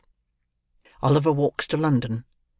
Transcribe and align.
OLIVER 1.03 1.31
WALKS 1.31 1.67
TO 1.67 1.77
LONDON. 1.77 2.25